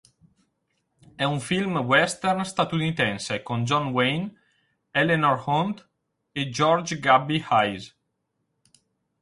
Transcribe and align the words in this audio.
È 1.15 1.23
un 1.23 1.39
film 1.39 1.77
western 1.77 2.43
statunitense 2.43 3.43
con 3.43 3.63
John 3.65 3.89
Wayne, 3.89 4.33
Eleanor 4.89 5.43
Hunt 5.45 5.87
e 6.31 6.49
George 6.49 6.97
'Gabby' 6.97 7.45
Hayes. 7.47 7.95